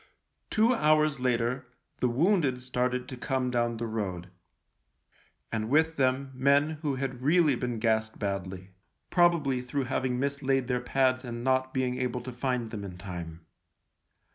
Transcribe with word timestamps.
Two 0.49 0.73
hours 0.73 1.19
later 1.19 1.67
the 1.99 2.09
wounded 2.09 2.59
started 2.63 3.07
to 3.07 3.15
come 3.15 3.51
down 3.51 3.77
the 3.77 3.85
road, 3.85 4.31
and 5.51 5.69
with 5.69 5.95
them 5.95 6.31
men 6.33 6.71
who 6.81 6.95
had 6.95 7.21
really 7.21 7.53
been 7.53 7.77
gassed 7.77 8.17
badly— 8.17 8.71
probably 9.11 9.61
through 9.61 9.83
having 9.83 10.19
mislaid 10.19 10.65
their 10.65 10.81
pads 10.81 11.23
and 11.23 11.43
not 11.43 11.71
being 11.71 11.99
able 11.99 12.21
to 12.21 12.31
find 12.31 12.71
them 12.71 12.83
in 12.83 12.97
time. 12.97 13.45